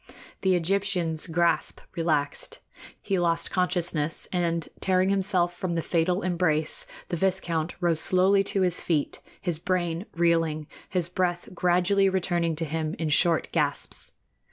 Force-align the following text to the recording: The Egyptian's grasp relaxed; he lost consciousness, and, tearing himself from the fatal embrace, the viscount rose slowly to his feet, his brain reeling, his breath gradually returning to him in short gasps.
The 0.41 0.55
Egyptian's 0.55 1.27
grasp 1.27 1.79
relaxed; 1.95 2.57
he 2.99 3.19
lost 3.19 3.51
consciousness, 3.51 4.27
and, 4.33 4.67
tearing 4.79 5.09
himself 5.09 5.55
from 5.55 5.75
the 5.75 5.83
fatal 5.83 6.23
embrace, 6.23 6.87
the 7.09 7.17
viscount 7.17 7.75
rose 7.79 7.99
slowly 7.99 8.43
to 8.45 8.61
his 8.61 8.81
feet, 8.81 9.21
his 9.39 9.59
brain 9.59 10.07
reeling, 10.13 10.65
his 10.89 11.07
breath 11.07 11.49
gradually 11.53 12.09
returning 12.09 12.55
to 12.55 12.65
him 12.65 12.95
in 12.97 13.09
short 13.09 13.51
gasps. 13.51 14.13